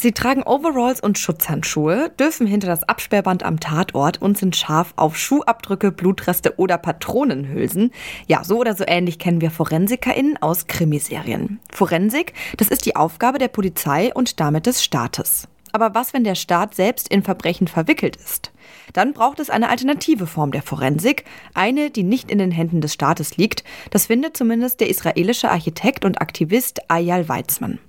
Sie 0.00 0.12
tragen 0.12 0.44
Overalls 0.44 1.00
und 1.00 1.18
Schutzhandschuhe, 1.18 2.12
dürfen 2.20 2.46
hinter 2.46 2.68
das 2.68 2.84
Absperrband 2.84 3.42
am 3.42 3.58
Tatort 3.58 4.22
und 4.22 4.38
sind 4.38 4.54
scharf 4.54 4.92
auf 4.94 5.18
Schuhabdrücke, 5.18 5.90
Blutreste 5.90 6.56
oder 6.56 6.78
Patronenhülsen. 6.78 7.90
Ja, 8.28 8.44
so 8.44 8.60
oder 8.60 8.76
so 8.76 8.84
ähnlich 8.86 9.18
kennen 9.18 9.40
wir 9.40 9.50
ForensikerInnen 9.50 10.40
aus 10.40 10.68
Krimiserien. 10.68 11.58
Forensik, 11.72 12.32
das 12.58 12.68
ist 12.68 12.86
die 12.86 12.94
Aufgabe 12.94 13.38
der 13.38 13.48
Polizei 13.48 14.14
und 14.14 14.38
damit 14.38 14.66
des 14.66 14.84
Staates. 14.84 15.48
Aber 15.72 15.96
was, 15.96 16.12
wenn 16.12 16.22
der 16.22 16.36
Staat 16.36 16.76
selbst 16.76 17.08
in 17.08 17.24
Verbrechen 17.24 17.66
verwickelt 17.66 18.14
ist? 18.14 18.52
Dann 18.92 19.12
braucht 19.12 19.40
es 19.40 19.50
eine 19.50 19.68
alternative 19.68 20.28
Form 20.28 20.52
der 20.52 20.62
Forensik, 20.62 21.24
eine, 21.54 21.90
die 21.90 22.04
nicht 22.04 22.30
in 22.30 22.38
den 22.38 22.52
Händen 22.52 22.80
des 22.80 22.94
Staates 22.94 23.36
liegt. 23.36 23.64
Das 23.90 24.06
findet 24.06 24.36
zumindest 24.36 24.78
der 24.78 24.90
israelische 24.90 25.50
Architekt 25.50 26.04
und 26.04 26.20
Aktivist 26.22 26.88
Ayal 26.88 27.28
Weizmann. 27.28 27.80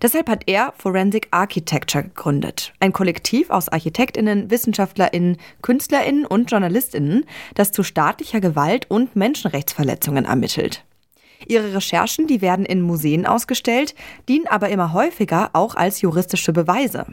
Deshalb 0.00 0.28
hat 0.28 0.44
er 0.46 0.72
Forensic 0.78 1.28
Architecture 1.30 2.04
gegründet, 2.04 2.72
ein 2.80 2.92
Kollektiv 2.92 3.50
aus 3.50 3.68
Architektinnen, 3.68 4.50
Wissenschaftlerinnen, 4.50 5.36
Künstlerinnen 5.60 6.24
und 6.24 6.50
Journalistinnen, 6.50 7.24
das 7.54 7.72
zu 7.72 7.82
staatlicher 7.82 8.40
Gewalt 8.40 8.90
und 8.90 9.16
Menschenrechtsverletzungen 9.16 10.24
ermittelt. 10.24 10.84
Ihre 11.46 11.74
Recherchen, 11.74 12.26
die 12.26 12.40
werden 12.40 12.64
in 12.64 12.80
Museen 12.80 13.26
ausgestellt, 13.26 13.94
dienen 14.28 14.46
aber 14.46 14.68
immer 14.70 14.92
häufiger 14.92 15.50
auch 15.52 15.74
als 15.74 16.00
juristische 16.00 16.52
Beweise. 16.52 17.06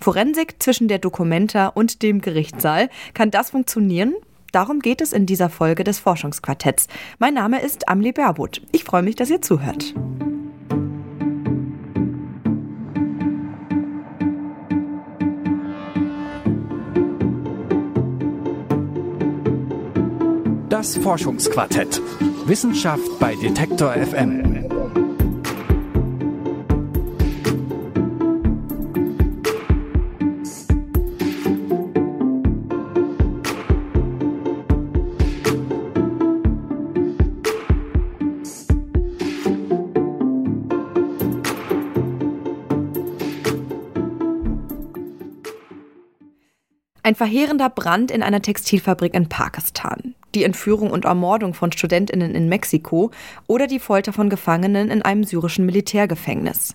Forensik 0.00 0.62
zwischen 0.62 0.88
der 0.88 0.98
Dokumenta 0.98 1.68
und 1.68 2.02
dem 2.02 2.20
Gerichtssaal, 2.20 2.88
kann 3.14 3.30
das 3.30 3.50
funktionieren? 3.50 4.14
Darum 4.52 4.80
geht 4.80 5.00
es 5.00 5.12
in 5.12 5.26
dieser 5.26 5.50
Folge 5.50 5.84
des 5.84 5.98
Forschungsquartetts. 5.98 6.88
Mein 7.18 7.34
Name 7.34 7.60
ist 7.60 7.88
Amli 7.88 8.12
Berbot. 8.12 8.62
Ich 8.72 8.84
freue 8.84 9.02
mich, 9.02 9.14
dass 9.14 9.30
ihr 9.30 9.42
zuhört. 9.42 9.94
Das 20.78 20.96
Forschungsquartett. 20.96 22.00
Wissenschaft 22.46 23.18
bei 23.18 23.34
Detektor 23.34 23.94
FM. 23.94 24.64
Ein 47.02 47.16
verheerender 47.16 47.68
Brand 47.68 48.12
in 48.12 48.22
einer 48.22 48.40
Textilfabrik 48.40 49.14
in 49.14 49.28
Pakistan 49.28 50.14
die 50.34 50.44
Entführung 50.44 50.90
und 50.90 51.04
Ermordung 51.04 51.54
von 51.54 51.72
Studentinnen 51.72 52.34
in 52.34 52.48
Mexiko 52.48 53.10
oder 53.46 53.66
die 53.66 53.78
Folter 53.78 54.12
von 54.12 54.28
Gefangenen 54.28 54.90
in 54.90 55.02
einem 55.02 55.24
syrischen 55.24 55.66
Militärgefängnis. 55.66 56.74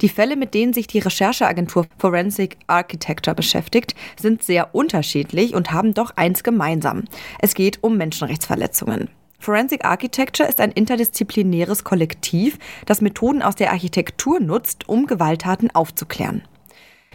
Die 0.00 0.08
Fälle, 0.08 0.36
mit 0.36 0.54
denen 0.54 0.72
sich 0.72 0.86
die 0.86 0.98
Rechercheagentur 0.98 1.86
Forensic 1.98 2.56
Architecture 2.66 3.34
beschäftigt, 3.34 3.94
sind 4.20 4.42
sehr 4.42 4.74
unterschiedlich 4.74 5.54
und 5.54 5.72
haben 5.72 5.94
doch 5.94 6.12
eins 6.16 6.42
gemeinsam. 6.42 7.04
Es 7.40 7.54
geht 7.54 7.82
um 7.82 7.96
Menschenrechtsverletzungen. 7.96 9.08
Forensic 9.38 9.84
Architecture 9.84 10.48
ist 10.48 10.60
ein 10.60 10.72
interdisziplinäres 10.72 11.84
Kollektiv, 11.84 12.58
das 12.86 13.02
Methoden 13.02 13.42
aus 13.42 13.56
der 13.56 13.72
Architektur 13.72 14.40
nutzt, 14.40 14.88
um 14.88 15.06
Gewalttaten 15.06 15.70
aufzuklären. 15.74 16.42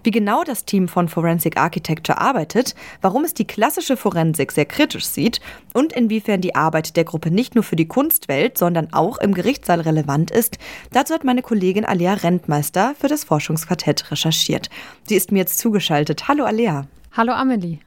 Wie 0.04 0.12
genau 0.12 0.44
das 0.44 0.66
Team 0.66 0.88
von 0.88 1.10
Forensic 1.10 1.58
Architecture 1.58 2.20
arbeitet, 2.20 2.76
warum 3.02 3.24
es 3.24 3.34
die 3.34 3.46
klassische 3.46 3.98
Forensik 3.98 4.52
sehr 4.52 4.66
kritisch 4.66 5.06
sieht 5.06 5.42
und 5.74 5.94
inwiefern 5.94 6.42
die 6.42 6.56
Arbeit 6.56 6.96
der 6.96 7.04
Gruppe 7.04 7.32
nicht 7.32 7.56
nur 7.56 7.64
für 7.64 7.76
die 7.76 7.88
Kunstwelt, 7.88 8.58
sondern 8.58 8.94
auch 8.94 9.18
im 9.18 9.34
Gerichtssaal 9.34 9.82
relevant 9.82 10.32
ist, 10.32 10.58
dazu 10.92 11.14
hat 11.14 11.24
meine 11.24 11.42
Kollegin 11.42 11.86
Alea 11.86 12.14
Rentmeister 12.14 12.96
für 13.00 13.08
das 13.08 13.24
Forschungsquartett 13.24 14.12
recherchiert. 14.12 14.70
Sie 15.04 15.16
ist 15.16 15.32
mir 15.32 15.40
jetzt 15.40 15.60
zugeschaltet. 15.60 16.28
Hallo 16.28 16.46
Alea. 16.46 16.88
Hallo 17.12 17.34
Amelie. 17.34 17.80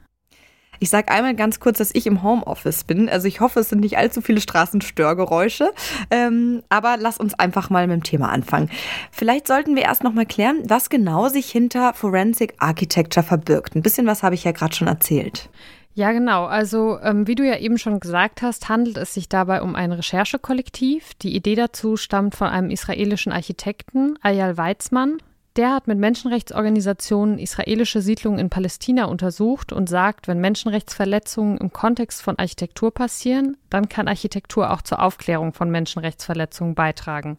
Ich 0.83 0.89
sage 0.89 1.07
einmal 1.07 1.33
ganz 1.33 1.61
kurz, 1.61 1.77
dass 1.77 1.95
ich 1.95 2.05
im 2.07 2.23
Homeoffice 2.23 2.83
bin. 2.83 3.07
Also 3.07 3.25
ich 3.25 3.39
hoffe, 3.39 3.61
es 3.61 3.69
sind 3.69 3.79
nicht 3.79 3.97
allzu 3.97 4.19
viele 4.19 4.41
Straßenstörgeräusche. 4.41 5.71
Ähm, 6.11 6.61
aber 6.67 6.97
lass 6.99 7.19
uns 7.19 7.33
einfach 7.35 7.69
mal 7.69 7.87
mit 7.87 7.95
dem 7.95 8.03
Thema 8.03 8.27
anfangen. 8.27 8.69
Vielleicht 9.09 9.47
sollten 9.47 9.77
wir 9.77 9.83
erst 9.83 10.03
noch 10.03 10.11
mal 10.11 10.25
klären, 10.25 10.57
was 10.65 10.89
genau 10.89 11.29
sich 11.29 11.49
hinter 11.49 11.93
Forensic 11.93 12.55
Architecture 12.57 13.25
verbirgt. 13.25 13.77
Ein 13.77 13.81
bisschen 13.81 14.07
was 14.07 14.23
habe 14.23 14.35
ich 14.35 14.43
ja 14.43 14.51
gerade 14.51 14.75
schon 14.75 14.89
erzählt. 14.89 15.49
Ja, 15.93 16.11
genau. 16.11 16.47
Also, 16.47 16.99
ähm, 17.01 17.27
wie 17.27 17.35
du 17.35 17.47
ja 17.47 17.57
eben 17.59 17.77
schon 17.77 18.01
gesagt 18.01 18.41
hast, 18.41 18.67
handelt 18.67 18.97
es 18.97 19.13
sich 19.13 19.29
dabei 19.29 19.61
um 19.61 19.75
ein 19.75 19.93
Recherchekollektiv. 19.93 21.13
Die 21.21 21.33
Idee 21.33 21.55
dazu 21.55 21.95
stammt 21.95 22.35
von 22.35 22.49
einem 22.49 22.69
israelischen 22.69 23.31
Architekten, 23.31 24.19
Ayal 24.21 24.57
Weizmann. 24.57 25.19
Der 25.55 25.71
hat 25.71 25.87
mit 25.87 25.99
Menschenrechtsorganisationen 25.99 27.37
israelische 27.37 28.01
Siedlungen 28.01 28.39
in 28.39 28.49
Palästina 28.49 29.05
untersucht 29.05 29.71
und 29.71 29.87
sagt, 29.87 30.27
wenn 30.27 30.41
Menschenrechtsverletzungen 30.41 31.59
im 31.59 31.71
Kontext 31.71 32.23
von 32.23 32.39
Architektur 32.39 32.91
passieren, 32.91 33.55
dann 33.69 33.87
kann 33.87 34.07
Architektur 34.07 34.71
auch 34.71 34.81
zur 34.81 35.01
Aufklärung 35.01 35.53
von 35.53 35.69
Menschenrechtsverletzungen 35.69 36.73
beitragen. 36.73 37.37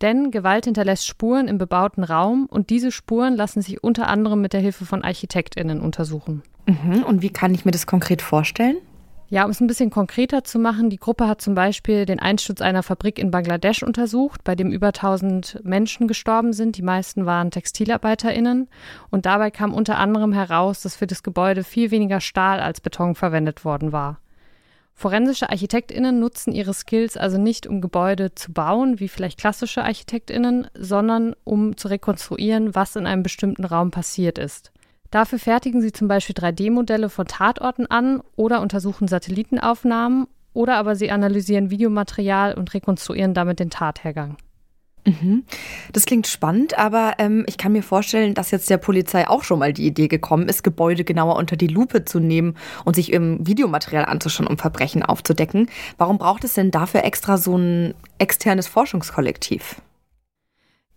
Denn 0.00 0.30
Gewalt 0.30 0.64
hinterlässt 0.64 1.06
Spuren 1.06 1.48
im 1.48 1.58
bebauten 1.58 2.02
Raum 2.02 2.46
und 2.46 2.70
diese 2.70 2.90
Spuren 2.90 3.36
lassen 3.36 3.60
sich 3.60 3.84
unter 3.84 4.08
anderem 4.08 4.40
mit 4.40 4.54
der 4.54 4.60
Hilfe 4.60 4.86
von 4.86 5.04
Architektinnen 5.04 5.82
untersuchen. 5.82 6.42
Mhm. 6.64 7.02
Und 7.02 7.20
wie 7.20 7.28
kann 7.28 7.52
ich 7.52 7.66
mir 7.66 7.72
das 7.72 7.86
konkret 7.86 8.22
vorstellen? 8.22 8.78
Ja, 9.32 9.44
um 9.44 9.52
es 9.52 9.60
ein 9.60 9.68
bisschen 9.68 9.90
konkreter 9.90 10.42
zu 10.42 10.58
machen, 10.58 10.90
die 10.90 10.98
Gruppe 10.98 11.28
hat 11.28 11.40
zum 11.40 11.54
Beispiel 11.54 12.04
den 12.04 12.18
Einsturz 12.18 12.60
einer 12.60 12.82
Fabrik 12.82 13.16
in 13.16 13.30
Bangladesch 13.30 13.84
untersucht, 13.84 14.42
bei 14.42 14.56
dem 14.56 14.72
über 14.72 14.88
1000 14.88 15.60
Menschen 15.62 16.08
gestorben 16.08 16.52
sind. 16.52 16.76
Die 16.76 16.82
meisten 16.82 17.26
waren 17.26 17.52
TextilarbeiterInnen. 17.52 18.68
Und 19.08 19.26
dabei 19.26 19.52
kam 19.52 19.72
unter 19.72 19.98
anderem 19.98 20.32
heraus, 20.32 20.82
dass 20.82 20.96
für 20.96 21.06
das 21.06 21.22
Gebäude 21.22 21.62
viel 21.62 21.92
weniger 21.92 22.20
Stahl 22.20 22.58
als 22.58 22.80
Beton 22.80 23.14
verwendet 23.14 23.64
worden 23.64 23.92
war. 23.92 24.18
Forensische 24.94 25.48
ArchitektInnen 25.48 26.18
nutzen 26.18 26.52
ihre 26.52 26.74
Skills 26.74 27.16
also 27.16 27.38
nicht, 27.38 27.68
um 27.68 27.80
Gebäude 27.80 28.34
zu 28.34 28.52
bauen, 28.52 28.98
wie 28.98 29.08
vielleicht 29.08 29.38
klassische 29.38 29.84
ArchitektInnen, 29.84 30.66
sondern 30.74 31.36
um 31.44 31.76
zu 31.76 31.86
rekonstruieren, 31.86 32.74
was 32.74 32.96
in 32.96 33.06
einem 33.06 33.22
bestimmten 33.22 33.64
Raum 33.64 33.92
passiert 33.92 34.38
ist. 34.38 34.72
Dafür 35.10 35.38
fertigen 35.38 35.80
sie 35.80 35.92
zum 35.92 36.08
Beispiel 36.08 36.36
3D-Modelle 36.36 37.08
von 37.08 37.26
Tatorten 37.26 37.86
an 37.86 38.22
oder 38.36 38.60
untersuchen 38.60 39.08
Satellitenaufnahmen 39.08 40.26
oder 40.52 40.76
aber 40.76 40.96
sie 40.96 41.10
analysieren 41.10 41.70
Videomaterial 41.70 42.54
und 42.54 42.72
rekonstruieren 42.74 43.34
damit 43.34 43.60
den 43.60 43.70
Tathergang. 43.70 44.36
Mhm. 45.04 45.44
Das 45.92 46.04
klingt 46.04 46.26
spannend, 46.26 46.78
aber 46.78 47.14
ähm, 47.18 47.44
ich 47.46 47.56
kann 47.56 47.72
mir 47.72 47.82
vorstellen, 47.82 48.34
dass 48.34 48.50
jetzt 48.50 48.68
der 48.68 48.76
Polizei 48.76 49.26
auch 49.28 49.44
schon 49.44 49.58
mal 49.58 49.72
die 49.72 49.86
Idee 49.86 50.08
gekommen 50.08 50.48
ist, 50.48 50.62
Gebäude 50.62 51.04
genauer 51.04 51.36
unter 51.36 51.56
die 51.56 51.68
Lupe 51.68 52.04
zu 52.04 52.20
nehmen 52.20 52.56
und 52.84 52.96
sich 52.96 53.12
im 53.12 53.46
Videomaterial 53.46 54.04
anzuschauen, 54.04 54.46
um 54.46 54.58
Verbrechen 54.58 55.02
aufzudecken. 55.02 55.70
Warum 55.96 56.18
braucht 56.18 56.44
es 56.44 56.54
denn 56.54 56.70
dafür 56.70 57.04
extra 57.04 57.38
so 57.38 57.56
ein 57.56 57.94
externes 58.18 58.68
Forschungskollektiv? 58.68 59.80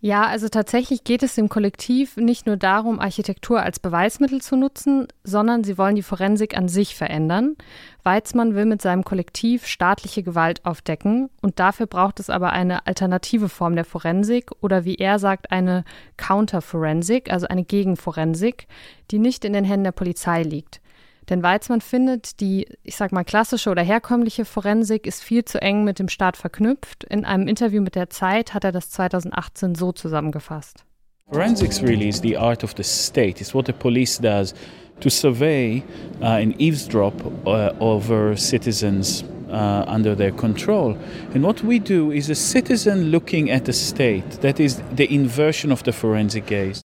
Ja, 0.04 0.26
also 0.26 0.50
tatsächlich 0.50 1.02
geht 1.04 1.22
es 1.22 1.34
dem 1.34 1.48
Kollektiv 1.48 2.18
nicht 2.18 2.44
nur 2.44 2.58
darum, 2.58 3.00
Architektur 3.00 3.62
als 3.62 3.78
Beweismittel 3.80 4.42
zu 4.42 4.54
nutzen, 4.54 5.08
sondern 5.22 5.64
sie 5.64 5.78
wollen 5.78 5.94
die 5.94 6.02
Forensik 6.02 6.58
an 6.58 6.68
sich 6.68 6.94
verändern. 6.94 7.56
Weizmann 8.02 8.54
will 8.54 8.66
mit 8.66 8.82
seinem 8.82 9.02
Kollektiv 9.02 9.66
staatliche 9.66 10.22
Gewalt 10.22 10.62
aufdecken 10.66 11.30
und 11.40 11.58
dafür 11.58 11.86
braucht 11.86 12.20
es 12.20 12.28
aber 12.28 12.52
eine 12.52 12.86
alternative 12.86 13.48
Form 13.48 13.76
der 13.76 13.86
Forensik 13.86 14.50
oder 14.60 14.84
wie 14.84 14.96
er 14.96 15.18
sagt, 15.18 15.50
eine 15.50 15.84
Counterforensik, 16.18 17.32
also 17.32 17.48
eine 17.48 17.64
Gegenforensik, 17.64 18.66
die 19.10 19.18
nicht 19.18 19.42
in 19.46 19.54
den 19.54 19.64
Händen 19.64 19.84
der 19.84 19.92
Polizei 19.92 20.42
liegt. 20.42 20.82
Denn 21.28 21.42
Weizmann 21.42 21.80
findet, 21.80 22.40
die, 22.40 22.66
ich 22.82 22.96
sag 22.96 23.12
mal, 23.12 23.24
klassische 23.24 23.70
oder 23.70 23.82
herkömmliche 23.82 24.44
Forensik 24.44 25.06
ist 25.06 25.22
viel 25.22 25.44
zu 25.44 25.60
eng 25.60 25.84
mit 25.84 25.98
dem 25.98 26.08
Staat 26.08 26.36
verknüpft. 26.36 27.04
In 27.04 27.24
einem 27.24 27.48
Interview 27.48 27.82
mit 27.82 27.94
der 27.94 28.10
Zeit 28.10 28.54
hat 28.54 28.64
er 28.64 28.72
das 28.72 28.90
2018 28.90 29.74
so 29.74 29.92
zusammengefasst. 29.92 30.84
Forensics 31.30 31.82
really 31.82 32.08
is 32.08 32.20
the 32.20 32.36
art 32.36 32.62
of 32.62 32.74
the 32.76 32.82
state. 32.82 33.40
It's 33.40 33.54
what 33.54 33.66
the 33.66 33.72
police 33.72 34.18
does 34.18 34.54
to 35.00 35.08
survey 35.08 35.82
uh, 36.20 36.26
and 36.26 36.54
eavesdrop 36.60 37.14
uh, 37.46 37.72
over 37.80 38.36
citizens 38.36 39.24
uh, 39.50 39.84
under 39.86 40.14
their 40.14 40.32
control. 40.32 40.96
And 41.34 41.42
what 41.42 41.62
we 41.64 41.78
do 41.78 42.10
is 42.10 42.28
a 42.28 42.34
citizen 42.34 43.10
looking 43.10 43.50
at 43.50 43.64
the 43.64 43.72
state. 43.72 44.42
That 44.42 44.60
is 44.60 44.82
the 44.94 45.12
inversion 45.12 45.72
of 45.72 45.82
the 45.84 45.92
forensic 45.92 46.46
gaze. 46.46 46.82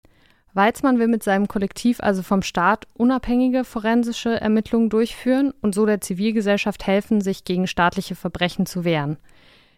Weizmann 0.58 0.98
will 0.98 1.08
mit 1.08 1.22
seinem 1.22 1.48
Kollektiv 1.48 2.00
also 2.02 2.24
vom 2.24 2.42
Staat 2.42 2.88
unabhängige 2.96 3.64
forensische 3.64 4.42
Ermittlungen 4.42 4.90
durchführen 4.90 5.54
und 5.62 5.76
so 5.76 5.86
der 5.86 6.02
Zivilgesellschaft 6.02 6.88
helfen, 6.88 7.22
sich 7.22 7.44
gegen 7.44 7.68
staatliche 7.68 8.16
Verbrechen 8.16 8.66
zu 8.66 8.84
wehren. 8.84 9.18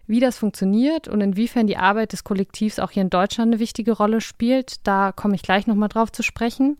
Wie 0.07 0.21
das 0.21 0.37
funktioniert 0.37 1.09
und 1.09 1.19
inwiefern 1.19 1.67
die 1.67 1.75
Arbeit 1.75 2.13
des 2.13 2.23
Kollektivs 2.23 2.79
auch 2.79 2.91
hier 2.91 3.03
in 3.03 3.09
Deutschland 3.09 3.51
eine 3.51 3.59
wichtige 3.59 3.91
Rolle 3.91 4.21
spielt, 4.21 4.87
da 4.87 5.11
komme 5.11 5.35
ich 5.35 5.43
gleich 5.43 5.67
nochmal 5.67 5.89
drauf 5.89 6.13
zu 6.13 6.23
sprechen. 6.23 6.77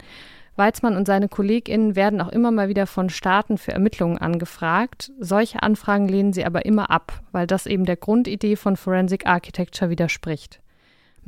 Weizmann 0.56 0.96
und 0.96 1.06
seine 1.06 1.28
KollegInnen 1.28 1.98
werden 1.98 2.22
auch 2.22 2.30
immer 2.30 2.52
mal 2.52 2.70
wieder 2.70 2.88
von 2.88 3.10
Staaten 3.10 3.58
für 3.58 3.74
Ermittlungen 3.74 4.18
angefragt. 4.18 5.12
Solche 5.20 5.62
Anfragen 5.62 6.08
lehnen 6.08 6.32
sie 6.32 6.46
aber 6.46 6.66
immer 6.66 6.90
ab, 6.90 7.22
weil 7.34 7.48
das 7.48 7.66
eben 7.66 7.84
der 7.84 7.98
Grundidee 7.98 8.56
von 8.56 8.78
Forensic 8.78 9.26
Architecture 9.26 9.92
widerspricht. 9.92 10.62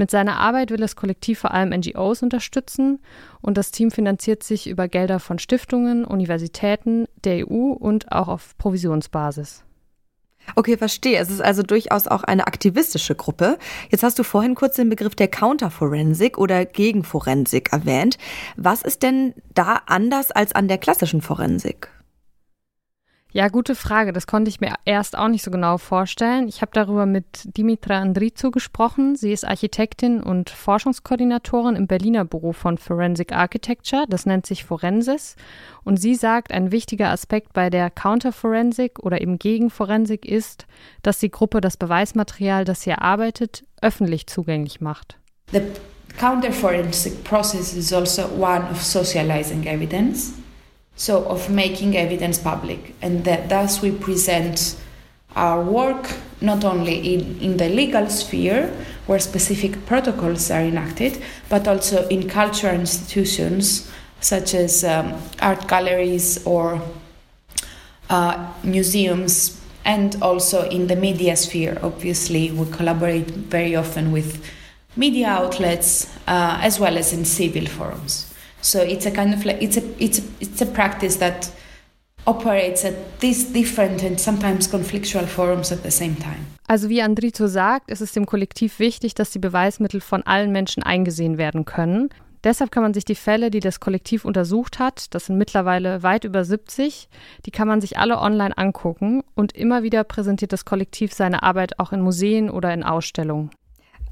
Mit 0.02 0.10
seiner 0.10 0.40
Arbeit 0.40 0.72
will 0.72 0.80
das 0.80 0.96
Kollektiv 0.96 1.38
vor 1.38 1.52
allem 1.52 1.70
NGOs 1.70 2.24
unterstützen 2.24 2.98
und 3.40 3.56
das 3.56 3.70
Team 3.70 3.92
finanziert 3.92 4.42
sich 4.42 4.68
über 4.68 4.88
Gelder 4.88 5.20
von 5.20 5.38
Stiftungen, 5.38 6.06
Universitäten, 6.06 7.06
der 7.24 7.48
EU 7.48 7.74
und 7.74 8.12
auch 8.12 8.28
auf 8.28 8.58
Provisionsbasis. 8.58 9.64
Okay, 10.56 10.76
verstehe. 10.76 11.20
Es 11.20 11.30
ist 11.30 11.40
also 11.40 11.62
durchaus 11.62 12.08
auch 12.08 12.24
eine 12.24 12.48
aktivistische 12.48 13.14
Gruppe. 13.14 13.60
Jetzt 13.92 14.02
hast 14.02 14.18
du 14.18 14.24
vorhin 14.24 14.56
kurz 14.56 14.76
den 14.76 14.90
Begriff 14.90 15.14
der 15.14 15.28
Counterforensik 15.28 16.40
oder 16.40 16.66
Gegenforensik 16.66 17.72
erwähnt. 17.72 18.18
Was 18.58 18.82
ist 18.82 19.04
denn 19.04 19.36
da 19.54 19.84
anders 19.86 20.32
als 20.32 20.52
an 20.52 20.68
der 20.68 20.80
klassischen 20.80 21.22
Forensik? 21.22 21.90
Ja, 23.34 23.48
gute 23.48 23.76
Frage. 23.76 24.12
Das 24.12 24.28
konnte 24.28 24.50
ich 24.50 24.60
mir 24.60 24.74
erst 24.84 25.18
auch 25.18 25.30
nicht 25.30 25.44
so 25.44 25.52
genau 25.52 25.78
vorstellen. 25.78 26.50
Ich 26.50 26.62
habe 26.62 26.72
darüber 26.74 27.06
mit 27.06 27.26
Dimitra 27.56 28.00
Andrizou 28.00 28.52
gesprochen. 28.52 29.16
Sie 29.16 29.32
ist 29.32 29.48
Architektin 29.48 30.22
und 30.22 30.50
Forschungskoordinatorin 30.50 31.78
im 31.78 31.88
Berliner 31.88 32.26
Büro 32.26 32.52
von 32.52 32.78
Forensic 32.78 33.32
Architecture. 33.32 34.04
Das 34.10 34.26
nennt 34.26 34.46
sich 34.46 34.66
Forensis. 34.66 35.38
Und 35.86 35.96
sie 35.96 36.16
sagt, 36.16 36.52
ein 36.52 36.74
wichtiger 36.74 37.10
Aspekt 37.10 37.54
bei 37.54 37.70
der 37.70 37.90
Counterforensik 37.90 39.00
oder 39.00 39.22
eben 39.22 39.40
Gegenforensik 39.40 40.26
ist, 40.26 40.66
dass 41.02 41.20
die 41.20 41.32
Gruppe 41.32 41.62
das 41.62 41.78
Beweismaterial, 41.78 42.66
das 42.66 42.82
sie 42.82 42.90
erarbeitet, 42.90 43.64
öffentlich 43.82 44.28
zugänglich 44.28 44.82
macht. 44.82 45.18
The 45.54 45.62
counterforensic 46.18 47.24
process 47.24 47.74
is 47.74 47.94
also 47.94 48.24
one 48.38 48.70
of 48.70 48.84
socializing 48.84 49.66
evidence. 49.66 50.34
So 51.02 51.26
of 51.26 51.50
making 51.50 51.98
evidence 51.98 52.38
public. 52.38 52.94
And 53.02 53.26
that 53.26 53.50
thus 53.50 53.82
we 53.82 53.90
present 53.90 54.76
our 55.36 55.64
work 55.64 56.16
not 56.42 56.64
only 56.64 57.16
in, 57.16 57.40
in 57.40 57.58
the 57.58 57.70
legal 57.70 58.08
sphere 58.08 58.72
where 59.08 59.18
specific 59.18 59.84
protocols 59.88 60.52
are 60.52 60.62
enacted 60.62 61.20
but 61.50 61.68
also 61.68 62.08
in 62.10 62.30
cultural 62.30 62.76
institutions 62.76 63.90
such 64.20 64.54
as 64.54 64.84
um, 64.84 65.20
art 65.42 65.68
galleries 65.68 66.46
or 66.46 66.80
uh, 68.12 68.54
museums 68.64 69.60
and 69.86 70.22
also 70.22 70.70
in 70.70 70.86
the 70.86 70.96
media 70.96 71.36
sphere. 71.36 71.80
Obviously 71.82 72.52
we 72.52 72.70
collaborate 72.72 73.32
very 73.32 73.76
often 73.76 74.12
with 74.12 74.46
media 74.96 75.30
outlets 75.30 76.16
uh, 76.28 76.60
as 76.62 76.80
well 76.80 76.96
as 76.96 77.12
in 77.12 77.26
civil 77.26 77.66
forums 77.66 78.31
So 78.62 78.80
it's 78.80 79.06
a 79.06 79.12
kind 79.12 79.34
of 79.34 79.44
like 79.46 79.62
it's 79.62 79.78
a 79.78 79.82
it's 79.98 80.20
a, 80.20 80.24
it's 80.40 80.62
a 80.62 80.66
practice 80.66 81.18
that 81.20 81.52
operates 82.26 82.86
at 82.86 82.94
these 83.20 83.52
different 83.52 84.04
and 84.04 84.20
sometimes 84.20 84.72
conflictual 84.72 85.26
forums 85.26 85.72
at 85.72 85.84
the 85.84 85.92
same 85.92 86.16
time. 86.18 86.46
Also 86.68 86.88
wie 86.90 87.02
Andrito 87.02 87.48
sagt, 87.48 87.92
ist 87.92 88.02
es 88.02 88.14
dem 88.14 88.26
Kollektiv 88.26 88.80
wichtig, 88.80 89.16
dass 89.16 89.32
die 89.32 89.40
Beweismittel 89.40 90.00
von 90.00 90.24
allen 90.24 90.52
Menschen 90.52 90.84
eingesehen 90.84 91.38
werden 91.38 91.66
können. 91.66 92.10
Deshalb 92.44 92.72
kann 92.72 92.82
man 92.82 92.94
sich 92.94 93.06
die 93.06 93.16
Fälle, 93.16 93.52
die 93.52 93.60
das 93.60 93.80
Kollektiv 93.80 94.26
untersucht 94.26 94.80
hat, 94.80 95.14
das 95.14 95.28
sind 95.28 95.38
mittlerweile 95.38 96.02
weit 96.02 96.24
über 96.24 96.44
70, 96.44 97.08
die 97.46 97.52
kann 97.52 97.68
man 97.68 97.82
sich 97.82 98.00
alle 98.00 98.20
online 98.20 98.58
angucken 98.58 99.22
und 99.36 99.52
immer 99.56 99.84
wieder 99.84 100.04
präsentiert 100.04 100.52
das 100.52 100.66
Kollektiv 100.66 101.14
seine 101.14 101.44
Arbeit 101.44 101.78
auch 101.78 101.92
in 101.92 102.02
Museen 102.02 102.50
oder 102.50 102.74
in 102.74 102.84
Ausstellungen. 102.84 103.52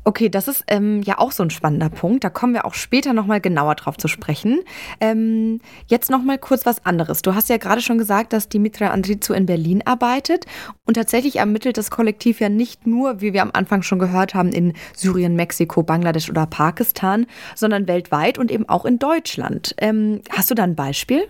Okay, 0.05 0.29
das 0.29 0.47
ist 0.47 0.63
ähm, 0.67 1.01
ja 1.03 1.19
auch 1.19 1.31
so 1.31 1.43
ein 1.43 1.49
spannender 1.49 1.89
Punkt. 1.89 2.23
Da 2.23 2.29
kommen 2.29 2.53
wir 2.53 2.65
auch 2.65 2.73
später 2.73 3.13
nochmal 3.13 3.41
genauer 3.41 3.75
drauf 3.75 3.97
zu 3.97 4.07
sprechen. 4.07 4.61
Ähm, 4.99 5.59
jetzt 5.87 6.09
nochmal 6.09 6.37
kurz 6.37 6.65
was 6.65 6.85
anderes. 6.85 7.21
Du 7.21 7.35
hast 7.35 7.49
ja 7.49 7.57
gerade 7.57 7.81
schon 7.81 7.97
gesagt, 7.97 8.33
dass 8.33 8.49
Dimitra 8.49 8.87
Andrizu 8.87 9.33
in 9.33 9.45
Berlin 9.45 9.83
arbeitet. 9.85 10.45
Und 10.85 10.95
tatsächlich 10.95 11.37
ermittelt 11.37 11.77
das 11.77 11.91
Kollektiv 11.91 12.39
ja 12.39 12.49
nicht 12.49 12.87
nur, 12.87 13.21
wie 13.21 13.33
wir 13.33 13.41
am 13.41 13.51
Anfang 13.53 13.81
schon 13.81 13.99
gehört 13.99 14.33
haben, 14.33 14.51
in 14.51 14.73
Syrien, 14.95 15.35
Mexiko, 15.35 15.83
Bangladesch 15.83 16.29
oder 16.29 16.45
Pakistan, 16.45 17.25
sondern 17.55 17.87
weltweit 17.87 18.37
und 18.37 18.51
eben 18.51 18.67
auch 18.67 18.85
in 18.85 18.99
Deutschland. 18.99 19.75
Ähm, 19.77 20.21
hast 20.29 20.49
du 20.49 20.55
da 20.55 20.63
ein 20.63 20.75
Beispiel? 20.75 21.27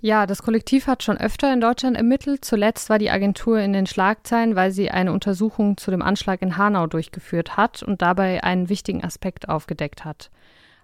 Ja, 0.00 0.26
das 0.26 0.42
Kollektiv 0.42 0.86
hat 0.86 1.02
schon 1.02 1.16
öfter 1.16 1.52
in 1.52 1.60
Deutschland 1.60 1.96
ermittelt. 1.96 2.44
Zuletzt 2.44 2.90
war 2.90 2.98
die 2.98 3.10
Agentur 3.10 3.58
in 3.60 3.72
den 3.72 3.86
Schlagzeilen, 3.86 4.54
weil 4.54 4.70
sie 4.70 4.90
eine 4.90 5.12
Untersuchung 5.12 5.78
zu 5.78 5.90
dem 5.90 6.02
Anschlag 6.02 6.42
in 6.42 6.58
Hanau 6.58 6.86
durchgeführt 6.86 7.56
hat 7.56 7.82
und 7.82 8.02
dabei 8.02 8.44
einen 8.44 8.68
wichtigen 8.68 9.02
Aspekt 9.02 9.48
aufgedeckt 9.48 10.04
hat. 10.04 10.30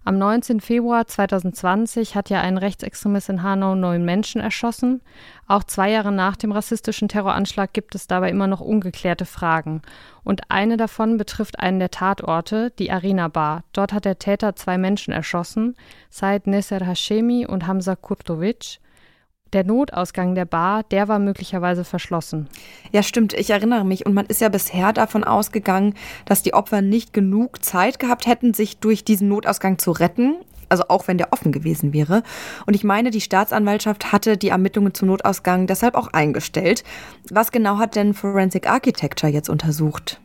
Am 0.04 0.18
19. 0.18 0.60
Februar 0.60 1.06
2020 1.06 2.16
hat 2.16 2.28
ja 2.28 2.40
ein 2.40 2.58
Rechtsextremist 2.58 3.28
in 3.28 3.44
Hanau 3.44 3.76
neun 3.76 4.04
Menschen 4.04 4.40
erschossen. 4.40 5.00
Auch 5.46 5.62
zwei 5.62 5.92
Jahre 5.92 6.10
nach 6.10 6.36
dem 6.36 6.50
rassistischen 6.50 7.06
Terroranschlag 7.06 7.72
gibt 7.72 7.94
es 7.94 8.08
dabei 8.08 8.30
immer 8.30 8.48
noch 8.48 8.60
ungeklärte 8.60 9.26
Fragen. 9.26 9.82
Und 10.24 10.50
eine 10.50 10.76
davon 10.76 11.18
betrifft 11.18 11.60
einen 11.60 11.78
der 11.78 11.92
Tatorte, 11.92 12.72
die 12.80 12.90
Arena 12.90 13.28
Bar. 13.28 13.62
Dort 13.72 13.92
hat 13.92 14.04
der 14.04 14.18
Täter 14.18 14.56
zwei 14.56 14.76
Menschen 14.76 15.12
erschossen, 15.12 15.76
Said 16.10 16.48
Neser 16.48 16.84
Hashemi 16.84 17.46
und 17.46 17.68
Hamza 17.68 17.94
Kurtovic. 17.94 18.80
Der 19.52 19.64
Notausgang 19.64 20.34
der 20.34 20.46
Bar, 20.46 20.82
der 20.84 21.08
war 21.08 21.18
möglicherweise 21.18 21.84
verschlossen. 21.84 22.48
Ja, 22.90 23.02
stimmt. 23.02 23.34
Ich 23.34 23.50
erinnere 23.50 23.84
mich. 23.84 24.06
Und 24.06 24.14
man 24.14 24.24
ist 24.24 24.40
ja 24.40 24.48
bisher 24.48 24.94
davon 24.94 25.24
ausgegangen, 25.24 25.94
dass 26.24 26.42
die 26.42 26.54
Opfer 26.54 26.80
nicht 26.80 27.12
genug 27.12 27.62
Zeit 27.62 27.98
gehabt 27.98 28.26
hätten, 28.26 28.54
sich 28.54 28.78
durch 28.78 29.04
diesen 29.04 29.28
Notausgang 29.28 29.78
zu 29.78 29.90
retten. 29.90 30.36
Also 30.70 30.84
auch 30.88 31.06
wenn 31.06 31.18
der 31.18 31.34
offen 31.34 31.52
gewesen 31.52 31.92
wäre. 31.92 32.22
Und 32.64 32.72
ich 32.72 32.82
meine, 32.82 33.10
die 33.10 33.20
Staatsanwaltschaft 33.20 34.10
hatte 34.10 34.38
die 34.38 34.48
Ermittlungen 34.48 34.94
zum 34.94 35.08
Notausgang 35.08 35.66
deshalb 35.66 35.96
auch 35.96 36.08
eingestellt. 36.14 36.82
Was 37.28 37.52
genau 37.52 37.76
hat 37.76 37.94
denn 37.94 38.14
Forensic 38.14 38.66
Architecture 38.66 39.30
jetzt 39.30 39.50
untersucht? 39.50 40.21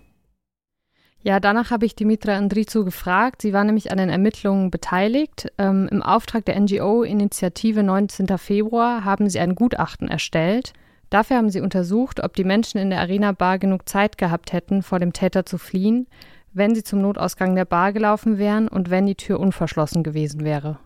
Ja, 1.27 1.41
danach 1.41 1.71
habe 1.71 1.85
ich 1.85 1.93
Dimitra 1.93 2.37
Andrizou 2.37 2.85
gefragt. 2.85 3.41
Sie 3.41 3.51
war 3.51 3.65
nämlich 3.65 3.91
an 3.91 3.97
den 3.97 4.07
Ermittlungen 4.07 4.71
beteiligt. 4.71 5.51
Ähm, 5.57 5.89
Im 5.91 6.01
Auftrag 6.01 6.45
der 6.45 6.57
NGO-Initiative 6.57 7.83
19. 7.83 8.37
Februar 8.37 9.03
haben 9.03 9.29
sie 9.29 9.37
ein 9.39 9.53
Gutachten 9.53 10.07
erstellt. 10.07 10.71
Dafür 11.09 11.35
haben 11.35 11.49
sie 11.49 11.59
untersucht, 11.59 12.23
ob 12.23 12.33
die 12.33 12.45
Menschen 12.45 12.77
in 12.77 12.91
der 12.91 13.01
Arena 13.01 13.33
Bar 13.33 13.59
genug 13.59 13.89
Zeit 13.89 14.17
gehabt 14.17 14.53
hätten, 14.53 14.83
vor 14.83 14.99
dem 14.99 15.11
Täter 15.11 15.45
zu 15.45 15.57
fliehen, 15.57 16.07
wenn 16.53 16.73
sie 16.73 16.83
zum 16.83 17.01
Notausgang 17.01 17.55
der 17.55 17.65
Bar 17.65 17.91
gelaufen 17.91 18.37
wären 18.37 18.69
und 18.69 18.89
wenn 18.89 19.05
die 19.05 19.15
Tür 19.15 19.41
unverschlossen 19.41 20.03
gewesen 20.03 20.45
wäre. 20.45 20.79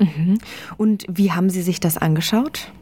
Mhm. 0.00 0.38
Und 0.76 1.04
wie 1.08 1.30
haben 1.30 1.50
Sie 1.50 1.62
sich 1.62 1.78
das 1.78 1.98
angeschaut? 1.98 2.72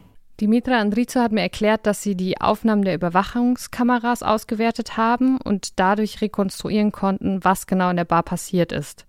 Dimitra 0.43 0.81
Andrizou 0.81 1.21
hat 1.21 1.31
mir 1.31 1.39
erklärt, 1.39 1.87
dass 1.87 2.01
sie 2.01 2.15
die 2.15 2.41
Aufnahmen 2.41 2.81
der 2.81 2.95
Überwachungskameras 2.95 4.23
ausgewertet 4.23 4.97
haben 4.97 5.37
und 5.37 5.79
dadurch 5.79 6.19
rekonstruieren 6.19 6.91
konnten, 6.91 7.41
was 7.45 7.65
genau 7.65 7.89
in 7.89 7.95
der 7.95 8.03
Bar 8.03 8.23
passiert 8.23 8.73
ist. 8.73 9.05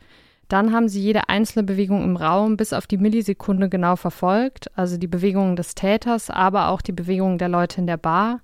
Dann 0.46 0.72
haben 0.72 0.88
sie 0.88 1.00
jede 1.00 1.28
einzelne 1.28 1.64
Bewegung 1.64 2.04
im 2.04 2.14
Raum 2.14 2.56
bis 2.56 2.72
auf 2.72 2.86
die 2.86 2.98
Millisekunde 2.98 3.68
genau 3.68 3.96
verfolgt, 3.96 4.70
also 4.78 4.96
die 4.96 5.08
Bewegungen 5.08 5.56
des 5.56 5.74
Täters, 5.74 6.30
aber 6.30 6.68
auch 6.68 6.80
die 6.80 6.92
Bewegungen 6.92 7.38
der 7.38 7.48
Leute 7.48 7.80
in 7.80 7.88
der 7.88 7.96
Bar. 7.96 8.38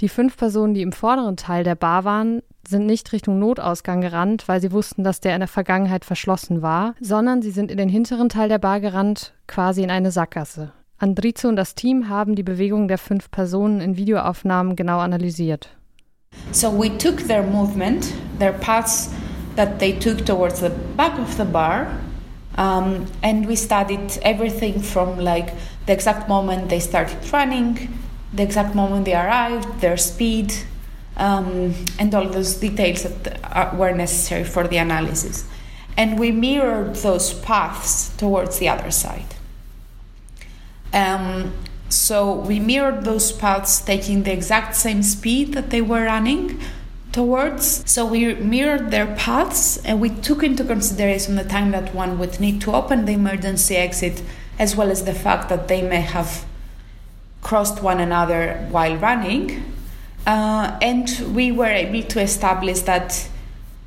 Die 0.00 0.08
fünf 0.08 0.38
Personen, 0.38 0.72
die 0.72 0.80
im 0.80 0.92
vorderen 0.92 1.36
Teil 1.36 1.62
der 1.62 1.74
Bar 1.74 2.04
waren, 2.04 2.40
sind 2.66 2.86
nicht 2.86 3.12
Richtung 3.12 3.38
Notausgang 3.38 4.00
gerannt, 4.00 4.48
weil 4.48 4.62
sie 4.62 4.72
wussten, 4.72 5.04
dass 5.04 5.20
der 5.20 5.34
in 5.34 5.40
der 5.40 5.48
Vergangenheit 5.48 6.06
verschlossen 6.06 6.62
war, 6.62 6.94
sondern 7.02 7.42
sie 7.42 7.50
sind 7.50 7.70
in 7.70 7.76
den 7.76 7.90
hinteren 7.90 8.30
Teil 8.30 8.48
der 8.48 8.58
Bar 8.58 8.80
gerannt, 8.80 9.34
quasi 9.46 9.82
in 9.82 9.90
eine 9.90 10.10
Sackgasse. 10.10 10.72
Andrizo 11.00 11.48
und 11.48 11.56
das 11.56 11.74
Team 11.74 12.10
haben 12.10 12.34
die 12.34 12.42
Bewegung 12.42 12.86
der 12.86 12.98
fünf 12.98 13.30
Personen 13.30 13.80
in 13.80 13.96
Videoaufnahmen 13.96 14.76
genau 14.76 14.98
analysiert. 14.98 15.70
So 16.52 16.70
we 16.70 16.90
took 16.98 17.26
their 17.26 17.42
movement, 17.42 18.12
their 18.38 18.52
paths 18.52 19.10
that 19.56 19.78
they 19.78 19.98
took 19.98 20.26
towards 20.26 20.60
the 20.60 20.70
back 20.98 21.18
of 21.18 21.36
the 21.38 21.44
bar, 21.44 21.86
um, 22.58 23.06
and 23.22 23.48
we 23.48 23.56
studied 23.56 24.20
everything 24.22 24.82
from 24.82 25.18
like 25.18 25.54
the 25.86 25.92
exact 25.94 26.28
moment 26.28 26.68
they 26.68 26.80
started 26.80 27.16
running, 27.32 27.88
the 28.36 28.42
exact 28.42 28.74
moment 28.74 29.06
they 29.06 29.14
arrived, 29.14 29.80
their 29.80 29.96
speed, 29.96 30.52
um, 31.16 31.74
and 31.98 32.14
all 32.14 32.28
those 32.28 32.56
details 32.56 33.04
that 33.04 33.74
were 33.74 33.92
necessary 33.92 34.44
for 34.44 34.68
the 34.68 34.76
analysis. 34.76 35.46
And 35.96 36.18
we 36.18 36.30
mirrored 36.30 36.96
those 36.96 37.32
paths 37.32 38.14
towards 38.18 38.58
the 38.58 38.68
other 38.68 38.90
side. 38.90 39.39
Um, 40.92 41.52
so 41.88 42.32
we 42.34 42.60
mirrored 42.60 43.04
those 43.04 43.32
paths, 43.32 43.80
taking 43.80 44.22
the 44.22 44.32
exact 44.32 44.76
same 44.76 45.02
speed 45.02 45.54
that 45.54 45.70
they 45.70 45.80
were 45.80 46.04
running 46.04 46.60
towards. 47.12 47.90
So 47.90 48.06
we 48.06 48.34
mirrored 48.34 48.90
their 48.90 49.14
paths 49.16 49.76
and 49.84 50.00
we 50.00 50.10
took 50.10 50.42
into 50.42 50.64
consideration 50.64 51.34
the 51.34 51.44
time 51.44 51.72
that 51.72 51.94
one 51.94 52.18
would 52.18 52.38
need 52.38 52.60
to 52.62 52.72
open 52.72 53.04
the 53.06 53.12
emergency 53.12 53.76
exit, 53.76 54.22
as 54.58 54.76
well 54.76 54.90
as 54.90 55.04
the 55.04 55.14
fact 55.14 55.48
that 55.48 55.66
they 55.68 55.82
may 55.82 56.00
have 56.00 56.44
crossed 57.42 57.82
one 57.82 58.00
another 58.00 58.66
while 58.70 58.96
running. 58.96 59.72
Uh, 60.26 60.78
and 60.80 61.34
we 61.34 61.50
were 61.50 61.66
able 61.66 62.02
to 62.02 62.20
establish 62.20 62.80
that 62.82 63.28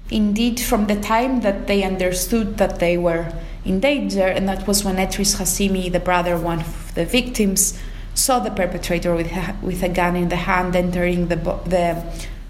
indeed, 0.10 0.60
from 0.60 0.88
the 0.88 1.00
time 1.00 1.41
that 1.41 1.67
they 1.67 1.83
understood 1.83 2.57
that 2.57 2.79
they 2.79 2.98
were 2.98 3.31
in 3.65 3.79
danger, 3.79 4.27
and 4.27 4.48
that 4.48 4.67
was 4.67 4.84
when 4.84 4.98
Etris 4.98 5.38
Hassimi, 5.38 5.91
the 5.91 6.00
brother, 6.00 6.38
one 6.38 6.62
of 6.62 6.93
the 6.96 7.05
victims, 7.05 7.79
saw 8.13 8.39
the 8.39 8.51
perpetrator 8.51 9.15
with 9.15 9.32
a, 9.32 9.55
with 9.62 9.82
a 9.84 9.89
gun 9.89 10.15
in 10.15 10.29
the 10.29 10.36
hand 10.36 10.75
entering 10.75 11.29
the, 11.29 11.36
the 11.36 12.03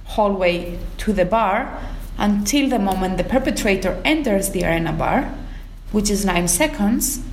hallway 0.06 0.78
to 0.98 1.14
the 1.14 1.26
bar, 1.26 1.82
until 2.18 2.70
the 2.70 2.80
moment 2.80 3.18
the 3.18 3.24
perpetrator 3.24 4.02
enters 4.04 4.52
the 4.52 4.64
arena 4.64 4.94
bar, 4.94 5.34
which 5.92 6.10
is 6.10 6.26
nine 6.26 6.48
seconds, 6.48 7.24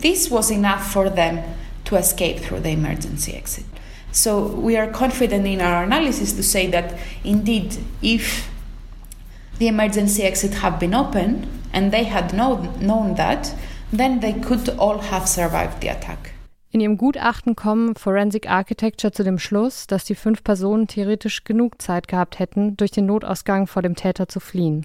this 0.00 0.30
was 0.30 0.50
enough 0.50 0.92
for 0.92 1.08
them 1.10 1.42
to 1.84 1.96
escape 1.96 2.38
through 2.38 2.60
the 2.60 2.70
emergency 2.70 3.34
exit. 3.34 3.64
So 4.12 4.46
we 4.46 4.76
are 4.76 4.86
confident 4.86 5.46
in 5.46 5.60
our 5.60 5.82
analysis 5.82 6.32
to 6.34 6.42
say 6.42 6.68
that 6.68 6.96
indeed, 7.24 7.76
if 8.00 8.50
the 9.58 9.68
emergency 9.68 10.22
exit 10.22 10.54
had 10.54 10.78
been 10.78 10.94
open 10.94 11.63
and 11.74 11.92
they 11.92 12.04
had 12.04 12.30
know, 12.30 12.56
known 12.80 13.16
that, 13.16 13.54
then 13.92 14.20
they 14.20 14.32
could 14.32 14.78
all 14.78 15.00
have 15.10 15.26
survived 15.26 15.82
the 15.82 15.90
attack. 15.90 16.30
In 16.70 16.80
ihrem 16.80 16.96
Gutachten 16.96 17.54
kommen 17.54 17.94
Forensic 17.94 18.50
Architecture 18.50 19.12
zu 19.12 19.22
dem 19.22 19.38
Schluss, 19.38 19.86
dass 19.86 20.04
die 20.04 20.16
fünf 20.16 20.42
Personen 20.42 20.88
theoretisch 20.88 21.44
genug 21.44 21.80
Zeit 21.80 22.08
gehabt 22.08 22.40
hätten, 22.40 22.76
durch 22.76 22.90
den 22.90 23.06
Notausgang 23.06 23.68
vor 23.68 23.82
dem 23.82 23.94
Täter 23.94 24.26
zu 24.26 24.40
fliehen. 24.40 24.84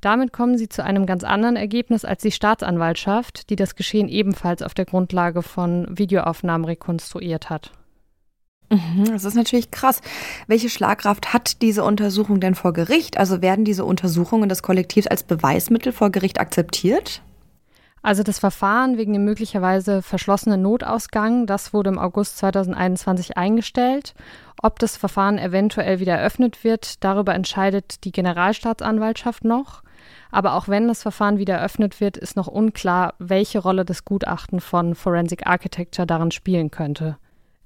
Damit 0.00 0.32
kommen 0.32 0.56
sie 0.56 0.68
zu 0.68 0.82
einem 0.84 1.06
ganz 1.06 1.24
anderen 1.24 1.56
Ergebnis 1.56 2.04
als 2.04 2.22
die 2.22 2.30
Staatsanwaltschaft, 2.30 3.50
die 3.50 3.56
das 3.56 3.74
Geschehen 3.74 4.08
ebenfalls 4.08 4.62
auf 4.62 4.72
der 4.72 4.84
Grundlage 4.86 5.42
von 5.42 5.86
Videoaufnahmen 5.90 6.64
rekonstruiert 6.64 7.50
hat. 7.50 7.72
Mhm, 8.70 9.06
das 9.06 9.24
ist 9.24 9.34
natürlich 9.34 9.70
krass. 9.70 10.02
Welche 10.46 10.68
Schlagkraft 10.68 11.32
hat 11.32 11.62
diese 11.62 11.84
Untersuchung 11.84 12.38
denn 12.40 12.54
vor 12.54 12.72
Gericht? 12.72 13.16
Also 13.16 13.40
werden 13.40 13.64
diese 13.64 13.84
Untersuchungen 13.84 14.48
des 14.48 14.62
Kollektivs 14.62 15.06
als 15.06 15.22
Beweismittel 15.22 15.92
vor 15.92 16.10
Gericht 16.10 16.38
akzeptiert? 16.38 17.22
Also 18.02 18.22
das 18.22 18.38
Verfahren 18.38 18.96
wegen 18.96 19.12
dem 19.12 19.24
möglicherweise 19.24 20.02
verschlossenen 20.02 20.62
Notausgang, 20.62 21.46
das 21.46 21.72
wurde 21.72 21.90
im 21.90 21.98
August 21.98 22.38
2021 22.38 23.36
eingestellt. 23.36 24.14
Ob 24.62 24.78
das 24.78 24.96
Verfahren 24.96 25.38
eventuell 25.38 25.98
wieder 25.98 26.14
eröffnet 26.14 26.62
wird, 26.62 27.02
darüber 27.02 27.34
entscheidet 27.34 28.04
die 28.04 28.12
Generalstaatsanwaltschaft 28.12 29.44
noch. 29.44 29.82
Aber 30.30 30.54
auch 30.54 30.68
wenn 30.68 30.88
das 30.88 31.02
Verfahren 31.02 31.38
wieder 31.38 31.56
eröffnet 31.56 32.00
wird, 32.00 32.16
ist 32.16 32.36
noch 32.36 32.46
unklar, 32.46 33.14
welche 33.18 33.58
Rolle 33.58 33.84
das 33.84 34.04
Gutachten 34.04 34.60
von 34.60 34.94
Forensic 34.94 35.46
Architecture 35.46 36.06
darin 36.06 36.30
spielen 36.30 36.70
könnte. 36.70 37.16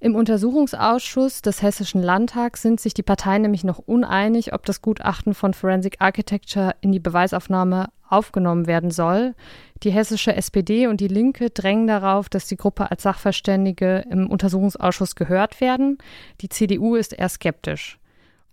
Im 0.02 0.16
Untersuchungsausschuss 0.16 1.42
des 1.42 1.62
Hessischen 1.62 2.02
Landtags 2.02 2.61
sind 2.61 2.80
sich 2.80 2.92
die 2.92 3.04
Parteien 3.04 3.42
nämlich 3.42 3.62
noch 3.62 3.78
uneinig, 3.78 4.52
ob 4.52 4.66
das 4.66 4.82
Gutachten 4.82 5.32
von 5.32 5.54
Forensic 5.54 5.99
Architecture 6.00 6.75
in 6.80 6.90
die 6.90 6.99
Beweisaufnahme 6.99 7.88
aufgenommen 8.09 8.66
werden 8.66 8.90
soll. 8.90 9.37
Die 9.85 9.92
hessische 9.92 10.35
SPD 10.35 10.88
und 10.88 11.00
die 11.00 11.06
Linke 11.06 11.50
drängen 11.50 11.87
darauf, 11.87 12.28
dass 12.28 12.49
die 12.49 12.56
Gruppe 12.56 12.90
als 12.90 13.04
Sachverständige 13.04 14.04
im 14.11 14.28
Untersuchungsausschuss 14.28 15.14
gehört 15.14 15.61
werden. 15.61 15.99
Die 16.40 16.49
CDU 16.49 16.97
ist 16.97 17.12
eher 17.12 17.28
skeptisch. 17.28 18.00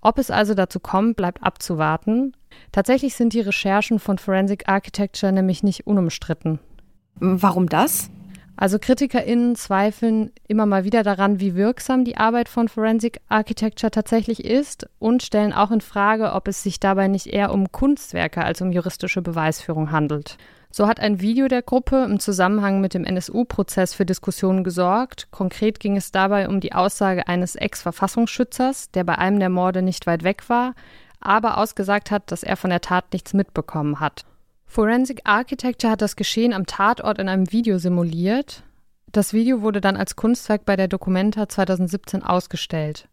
Ob 0.02 0.20
es 0.20 0.30
also 0.30 0.54
dazu 0.54 0.80
kommt, 0.80 1.18
bleibt 1.18 1.42
abzuwarten. 1.42 2.38
Tatsächlich 2.72 3.16
sind 3.16 3.34
die 3.34 3.42
Recherchen 3.42 3.98
von 3.98 4.20
Forensic 4.20 4.70
Architecture 4.70 5.32
nämlich 5.32 5.64
nicht 5.64 5.88
unumstritten. 5.88 6.60
Warum 7.16 7.68
das? 7.68 8.12
Also 8.62 8.78
KritikerInnen 8.78 9.56
zweifeln 9.56 10.34
immer 10.46 10.66
mal 10.66 10.84
wieder 10.84 11.02
daran, 11.02 11.40
wie 11.40 11.56
wirksam 11.56 12.04
die 12.04 12.18
Arbeit 12.18 12.50
von 12.50 12.68
Forensic 12.68 13.22
Architecture 13.30 13.90
tatsächlich 13.90 14.44
ist 14.44 14.86
und 15.00 15.24
stellen 15.24 15.54
auch 15.54 15.72
in 15.72 15.80
Frage, 15.80 16.34
ob 16.34 16.50
es 16.50 16.62
sich 16.62 16.78
dabei 16.78 17.08
nicht 17.08 17.28
eher 17.28 17.54
um 17.54 17.72
Kunstwerke 17.72 18.44
als 18.44 18.62
um 18.62 18.74
juristische 18.74 19.22
Beweisführung 19.22 19.94
handelt. 19.94 20.36
So 20.72 20.90
hat 20.90 21.00
ein 21.00 21.22
Video 21.22 21.48
der 21.48 21.62
Gruppe 21.62 22.04
im 22.04 22.20
Zusammenhang 22.20 22.82
mit 22.82 22.94
dem 22.94 23.06
NSU-Prozess 23.06 23.94
für 23.94 24.06
Diskussionen 24.06 24.66
gesorgt. 24.66 25.30
Konkret 25.32 25.80
ging 25.80 25.96
es 25.96 26.12
dabei 26.12 26.50
um 26.50 26.60
die 26.60 26.74
Aussage 26.74 27.30
eines 27.30 27.56
Ex-Verfassungsschützers, 27.56 28.92
der 28.92 29.06
bei 29.06 29.18
einem 29.18 29.40
der 29.40 29.50
Morde 29.50 29.82
nicht 29.82 30.06
weit 30.06 30.26
weg 30.26 30.50
war, 30.50 30.76
aber 31.22 31.60
ausgesagt 31.60 32.12
hat, 32.12 32.30
dass 32.30 32.44
er 32.44 32.58
von 32.58 32.72
der 32.72 32.82
Tat 32.82 33.14
nichts 33.14 33.34
mitbekommen 33.34 34.02
hat. 34.02 34.26
Forensic 34.72 35.22
Architecture 35.24 35.92
hat 35.92 36.04
das 36.04 36.16
Geschehen 36.16 36.54
am 36.54 36.68
Tatort 36.68 37.18
in 37.18 37.28
einem 37.28 37.52
Video 37.52 37.80
simuliert. 37.80 38.62
Das 39.12 39.34
Video 39.34 39.64
wurde 39.64 39.82
dann 39.82 39.98
als 39.98 40.16
Kunstwerk 40.16 40.64
bei 40.64 40.76
der 40.76 40.88
Documenta 40.88 41.50
2017 41.50 42.22
ausgestellt. 42.22 43.10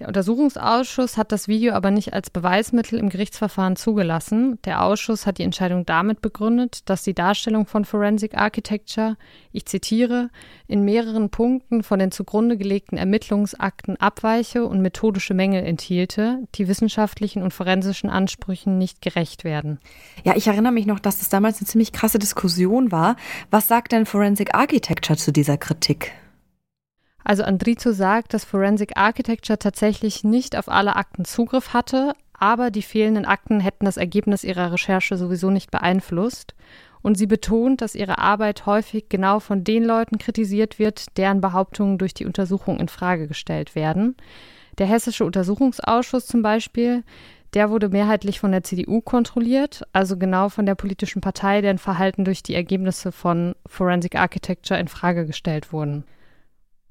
Der 0.00 0.08
Untersuchungsausschuss 0.08 1.16
hat 1.16 1.30
das 1.30 1.46
Video 1.46 1.72
aber 1.72 1.92
nicht 1.92 2.12
als 2.14 2.28
Beweismittel 2.28 2.98
im 2.98 3.10
Gerichtsverfahren 3.10 3.76
zugelassen. 3.76 4.58
Der 4.64 4.82
Ausschuss 4.82 5.24
hat 5.24 5.38
die 5.38 5.44
Entscheidung 5.44 5.86
damit 5.86 6.20
begründet, 6.20 6.88
dass 6.90 7.04
die 7.04 7.14
Darstellung 7.14 7.66
von 7.66 7.84
Forensic 7.84 8.36
Architecture, 8.36 9.16
ich 9.52 9.66
zitiere, 9.66 10.30
in 10.66 10.84
mehreren 10.84 11.30
Punkten 11.30 11.84
von 11.84 12.00
den 12.00 12.10
zugrunde 12.10 12.56
gelegten 12.56 12.96
Ermittlungsakten 12.96 13.96
abweiche 13.96 14.64
und 14.66 14.80
methodische 14.80 15.34
Mängel 15.34 15.64
enthielte, 15.64 16.40
die 16.56 16.66
wissenschaftlichen 16.66 17.42
und 17.42 17.52
forensischen 17.52 18.10
Ansprüchen 18.10 18.78
nicht 18.78 19.00
gerecht 19.00 19.44
werden. 19.44 19.78
Ja, 20.24 20.34
ich 20.34 20.48
erinnere 20.48 20.72
mich 20.72 20.86
noch, 20.86 20.98
dass 20.98 21.20
das 21.20 21.28
damals 21.28 21.58
eine 21.58 21.68
ziemlich 21.68 21.92
krasse 21.92 22.18
Diskussion 22.18 22.90
war. 22.90 23.14
Was 23.52 23.68
sagt 23.68 23.92
denn 23.92 24.06
Forensic 24.06 24.56
Architecture 24.56 25.16
zu 25.16 25.32
dieser 25.32 25.56
Kritik? 25.56 26.12
Also 27.24 27.42
Andrizo 27.42 27.92
sagt, 27.92 28.34
dass 28.34 28.44
Forensic 28.44 28.96
Architecture 28.96 29.58
tatsächlich 29.58 30.24
nicht 30.24 30.56
auf 30.56 30.68
alle 30.68 30.96
Akten 30.96 31.24
Zugriff 31.24 31.72
hatte, 31.72 32.12
aber 32.38 32.70
die 32.70 32.82
fehlenden 32.82 33.24
Akten 33.24 33.60
hätten 33.60 33.86
das 33.86 33.96
Ergebnis 33.96 34.44
ihrer 34.44 34.72
Recherche 34.72 35.16
sowieso 35.16 35.50
nicht 35.50 35.70
beeinflusst. 35.70 36.54
Und 37.00 37.16
sie 37.16 37.26
betont, 37.26 37.80
dass 37.80 37.94
ihre 37.94 38.18
Arbeit 38.18 38.66
häufig 38.66 39.08
genau 39.08 39.40
von 39.40 39.64
den 39.64 39.84
Leuten 39.84 40.18
kritisiert 40.18 40.78
wird, 40.78 41.16
deren 41.16 41.40
Behauptungen 41.40 41.98
durch 41.98 42.14
die 42.14 42.26
Untersuchung 42.26 42.78
in 42.78 42.88
Frage 42.88 43.26
gestellt 43.26 43.74
werden. 43.74 44.16
Der 44.78 44.86
Hessische 44.86 45.24
Untersuchungsausschuss 45.24 46.26
zum 46.26 46.42
Beispiel, 46.42 47.04
der 47.54 47.70
wurde 47.70 47.88
mehrheitlich 47.88 48.40
von 48.40 48.52
der 48.52 48.64
CDU 48.64 49.00
kontrolliert, 49.00 49.84
also 49.92 50.16
genau 50.16 50.48
von 50.48 50.66
der 50.66 50.74
politischen 50.74 51.20
Partei, 51.20 51.60
deren 51.60 51.78
Verhalten 51.78 52.24
durch 52.24 52.42
die 52.42 52.54
Ergebnisse 52.54 53.12
von 53.12 53.54
Forensic 53.66 54.16
Architecture 54.16 54.80
in 54.80 54.88
Frage 54.88 55.26
gestellt 55.26 55.72
wurden. 55.72 56.04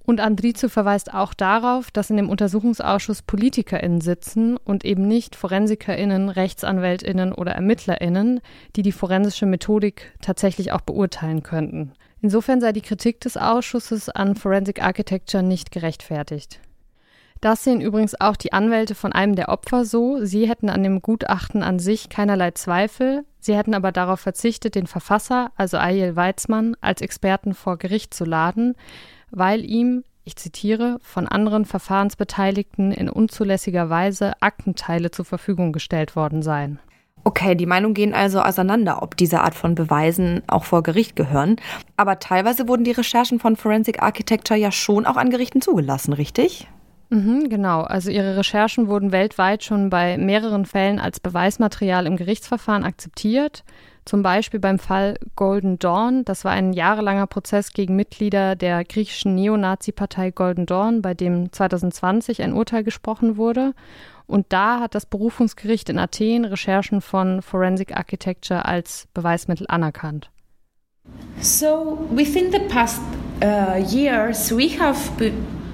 Und 0.05 0.19
Andrizu 0.19 0.67
verweist 0.67 1.13
auch 1.13 1.33
darauf, 1.33 1.89
dass 1.89 2.09
in 2.09 2.17
dem 2.17 2.29
Untersuchungsausschuss 2.29 3.21
PolitikerInnen 3.21 4.01
sitzen 4.01 4.57
und 4.57 4.83
eben 4.83 5.07
nicht 5.07 5.35
ForensikerInnen, 5.35 6.27
RechtsanwältInnen 6.27 7.31
oder 7.31 7.53
ErmittlerInnen, 7.53 8.41
die 8.75 8.81
die 8.81 8.91
forensische 8.91 9.45
Methodik 9.45 10.13
tatsächlich 10.21 10.73
auch 10.73 10.81
beurteilen 10.81 11.41
könnten. 11.41 11.93
Insofern 12.21 12.59
sei 12.59 12.73
die 12.73 12.81
Kritik 12.81 13.21
des 13.21 13.37
Ausschusses 13.37 14.09
an 14.09 14.35
Forensic 14.35 14.83
Architecture 14.83 15.43
nicht 15.43 15.71
gerechtfertigt. 15.71 16.59
Das 17.39 17.65
sehen 17.65 17.81
übrigens 17.81 18.19
auch 18.19 18.37
die 18.37 18.53
Anwälte 18.53 18.95
von 18.95 19.11
einem 19.11 19.35
der 19.35 19.49
Opfer 19.49 19.83
so. 19.83 20.23
Sie 20.23 20.47
hätten 20.47 20.69
an 20.69 20.81
dem 20.81 21.01
Gutachten 21.01 21.61
an 21.61 21.77
sich 21.77 22.07
keinerlei 22.07 22.51
Zweifel. 22.51 23.25
Sie 23.39 23.57
hätten 23.57 23.73
aber 23.73 23.91
darauf 23.91 24.21
verzichtet, 24.21 24.75
den 24.75 24.87
Verfasser, 24.87 25.51
also 25.57 25.77
Ayel 25.77 26.15
Weizmann, 26.15 26.77
als 26.79 27.01
Experten 27.01 27.53
vor 27.53 27.77
Gericht 27.77 28.13
zu 28.13 28.23
laden, 28.23 28.75
weil 29.33 29.65
ihm, 29.65 30.03
ich 30.23 30.35
zitiere, 30.35 30.99
von 31.01 31.27
anderen 31.27 31.65
Verfahrensbeteiligten 31.65 32.91
in 32.91 33.09
unzulässiger 33.09 33.89
Weise 33.89 34.33
Aktenteile 34.41 35.11
zur 35.11 35.25
Verfügung 35.25 35.73
gestellt 35.73 36.15
worden 36.15 36.41
seien. 36.41 36.79
Okay, 37.25 37.55
die 37.55 37.65
Meinungen 37.65 37.93
gehen 37.93 38.13
also 38.13 38.41
auseinander, 38.41 39.01
ob 39.01 39.15
diese 39.15 39.41
Art 39.41 39.55
von 39.55 39.75
Beweisen 39.75 40.43
auch 40.47 40.65
vor 40.65 40.83
Gericht 40.83 41.15
gehören. 41.15 41.55
Aber 41.95 42.19
teilweise 42.19 42.67
wurden 42.67 42.83
die 42.83 42.91
Recherchen 42.91 43.39
von 43.39 43.55
Forensic 43.55 44.01
Architecture 44.01 44.59
ja 44.59 44.71
schon 44.71 45.05
auch 45.05 45.15
an 45.15 45.29
Gerichten 45.29 45.61
zugelassen, 45.61 46.13
richtig? 46.13 46.67
Mhm, 47.09 47.47
genau. 47.47 47.81
Also 47.81 48.11
ihre 48.11 48.35
Recherchen 48.35 48.87
wurden 48.87 49.11
weltweit 49.11 49.63
schon 49.63 49.89
bei 49.89 50.17
mehreren 50.17 50.65
Fällen 50.65 50.99
als 50.99 51.19
Beweismaterial 51.19 52.07
im 52.07 52.17
Gerichtsverfahren 52.17 52.83
akzeptiert. 52.83 53.63
Zum 54.05 54.21
Beispiel 54.21 54.59
beim 54.59 54.79
Fall 54.79 55.17
Golden 55.35 55.79
Dawn. 55.79 56.25
Das 56.25 56.43
war 56.43 56.51
ein 56.51 56.73
jahrelanger 56.73 57.27
Prozess 57.27 57.71
gegen 57.71 57.95
Mitglieder 57.95 58.55
der 58.55 58.83
griechischen 58.83 59.35
Neonazi-Partei 59.35 60.31
Golden 60.31 60.65
Dawn, 60.65 61.01
bei 61.01 61.13
dem 61.13 61.51
2020 61.51 62.41
ein 62.41 62.53
Urteil 62.53 62.83
gesprochen 62.83 63.37
wurde. 63.37 63.73
Und 64.27 64.47
da 64.49 64.79
hat 64.79 64.95
das 64.95 65.05
Berufungsgericht 65.05 65.89
in 65.89 65.99
Athen 65.99 66.45
Recherchen 66.45 67.01
von 67.01 67.41
Forensic 67.41 67.95
Architecture 67.95 68.65
als 68.65 69.07
Beweismittel 69.13 69.67
anerkannt. 69.69 70.29
So, 71.41 72.07
within 72.11 72.51
the 72.51 72.59
past 72.69 73.01
uh, 73.41 73.75
years, 73.77 74.51
we 74.51 74.69
have 74.79 74.97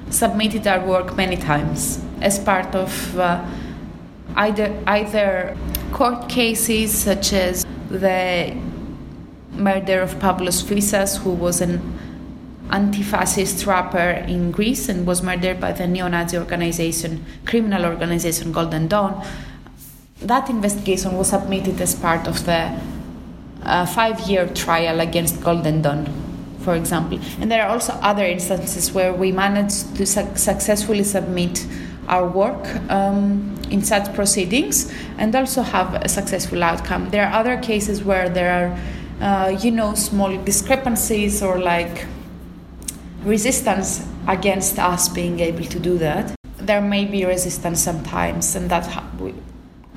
submitted 0.10 0.66
our 0.66 0.86
work 0.88 1.16
many 1.16 1.38
times 1.38 2.00
as 2.22 2.44
part 2.44 2.76
of 2.76 3.16
uh, 3.16 3.40
either, 4.36 4.72
either 4.88 5.56
court 5.94 6.28
cases 6.28 6.92
such 7.04 7.34
as 7.34 7.66
the 7.90 8.56
murder 9.52 10.02
of 10.02 10.20
Pablos 10.20 10.64
Fisas, 10.64 11.18
who 11.18 11.32
was 11.32 11.62
an 11.62 11.82
anti-fascist 12.72 13.66
rapper 13.66 14.24
in 14.28 14.52
Greece 14.52 14.90
and 14.90 15.08
was 15.08 15.24
murdered 15.24 15.60
by 15.60 15.72
the 15.72 15.88
neo-Nazi 15.88 16.38
organization, 16.38 17.26
criminal 17.46 17.86
organization 17.86 18.52
Golden 18.52 18.88
Dawn. 18.88 19.26
That 20.22 20.50
investigation 20.50 21.18
was 21.18 21.30
submitted 21.30 21.82
as 21.82 21.96
part 21.96 22.28
of 22.28 22.46
the 22.46 22.80
uh, 23.64 23.86
five-year 23.86 24.50
trial 24.50 25.00
against 25.00 25.42
Golden 25.42 25.82
Dawn, 25.82 26.08
for 26.60 26.76
example. 26.76 27.20
And 27.42 27.52
there 27.52 27.66
are 27.66 27.70
also 27.70 27.94
other 27.94 28.24
instances 28.26 28.92
where 28.94 29.14
we 29.14 29.32
managed 29.32 29.96
to 29.96 30.06
su- 30.06 30.36
successfully 30.36 31.04
submit 31.04 31.66
our 32.08 32.28
work 32.28 32.68
um, 32.92 33.59
in 33.70 33.84
such 33.84 34.14
proceedings 34.14 34.92
and 35.18 35.36
also 35.36 35.62
have 35.62 35.94
a 35.96 36.10
successful 36.10 36.64
outcome. 36.64 37.10
There 37.10 37.26
are 37.26 37.34
other 37.34 37.58
cases 37.58 38.04
where 38.04 38.30
there 38.30 38.52
are, 39.22 39.26
uh, 39.26 39.50
you 39.50 39.72
know, 39.72 39.94
small 39.96 40.36
discrepancies 40.44 41.42
or 41.42 41.60
like 41.60 42.06
resistance 43.24 44.06
against 44.28 44.80
us 44.80 45.10
being 45.10 45.40
able 45.40 45.66
to 45.66 45.80
do 45.80 45.98
that. 45.98 46.36
There 46.58 46.82
may 46.82 47.06
be 47.06 47.26
resistance 47.26 47.80
sometimes, 47.80 48.56
and 48.56 48.70
that 48.70 48.86
ha- 48.86 49.10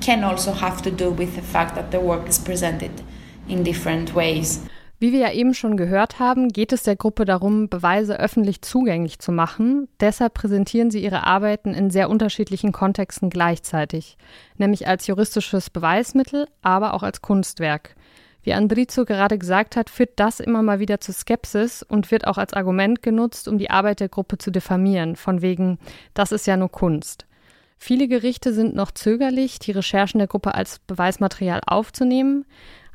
can 0.01 0.23
also 0.23 0.51
have 0.51 0.81
to 0.81 0.91
do 0.91 1.11
with 1.11 1.35
the 1.35 1.41
fact 1.41 1.75
that 1.75 1.91
the 1.91 1.99
work 1.99 2.27
is 2.27 2.39
presented 2.39 3.01
in 3.47 3.63
different 3.63 4.13
ways. 4.13 4.65
Wie 5.03 5.11
wir 5.11 5.19
ja 5.19 5.33
eben 5.33 5.53
schon 5.53 5.75
gehört 5.75 6.19
haben, 6.19 6.47
geht 6.47 6.71
es 6.71 6.83
der 6.83 6.95
Gruppe 6.95 7.25
darum, 7.25 7.67
Beweise 7.67 8.17
öffentlich 8.21 8.61
zugänglich 8.61 9.19
zu 9.19 9.33
machen. 9.33 9.89
Deshalb 9.99 10.33
präsentieren 10.33 10.91
sie 10.91 11.03
ihre 11.03 11.27
Arbeiten 11.27 11.73
in 11.73 11.89
sehr 11.89 12.09
unterschiedlichen 12.09 12.71
Kontexten 12.71 13.29
gleichzeitig, 13.29 14.17
nämlich 14.55 14.87
als 14.87 15.05
juristisches 15.05 15.69
Beweismittel, 15.69 16.47
aber 16.61 16.93
auch 16.93 17.03
als 17.03 17.21
Kunstwerk. 17.21 17.97
Wie 18.43 18.53
Andrizo 18.53 19.03
gerade 19.03 19.37
gesagt 19.37 19.75
hat, 19.75 19.89
führt 19.89 20.11
das 20.15 20.39
immer 20.39 20.63
mal 20.63 20.79
wieder 20.79 21.01
zu 21.01 21.11
Skepsis 21.11 21.83
und 21.83 22.09
wird 22.09 22.25
auch 22.25 22.37
als 22.37 22.53
Argument 22.53 23.03
genutzt, 23.03 23.49
um 23.49 23.57
die 23.57 23.71
Arbeit 23.71 23.99
der 23.99 24.07
Gruppe 24.07 24.37
zu 24.37 24.51
diffamieren, 24.51 25.17
von 25.17 25.41
wegen, 25.41 25.79
das 26.13 26.31
ist 26.31 26.47
ja 26.47 26.55
nur 26.55 26.71
Kunst. 26.71 27.25
Viele 27.77 28.07
Gerichte 28.07 28.53
sind 28.53 28.73
noch 28.73 28.91
zögerlich, 28.91 29.59
die 29.59 29.71
Recherchen 29.71 30.19
der 30.19 30.27
Gruppe 30.27 30.55
als 30.55 30.79
Beweismaterial 30.79 31.59
aufzunehmen. 31.65 32.45